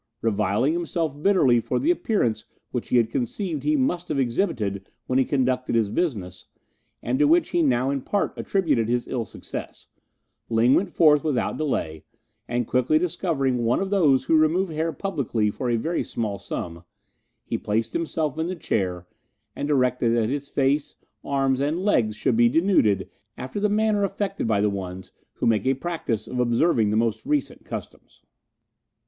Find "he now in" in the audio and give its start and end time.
7.49-8.01